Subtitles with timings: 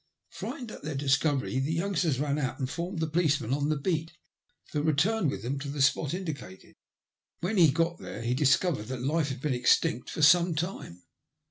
[0.31, 4.13] Frightened at their discovery, the youngsters ran out and informed the policeman on the beat,
[4.73, 6.73] who returned with them to the spot indicated.
[7.41, 11.03] When he got there he discovered that life had been extinct for some time."